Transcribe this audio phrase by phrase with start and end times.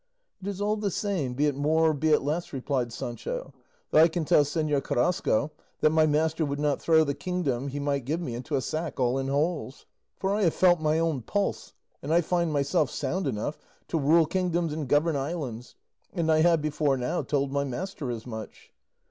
[0.41, 3.53] "It is all the same, be it more or be it less," replied Sancho;
[3.91, 7.79] "though I can tell Señor Carrasco that my master would not throw the kingdom he
[7.79, 9.85] might give me into a sack all in holes;
[10.17, 13.59] for I have felt my own pulse and I find myself sound enough
[13.89, 15.75] to rule kingdoms and govern islands;
[16.11, 18.73] and I have before now told my master as much."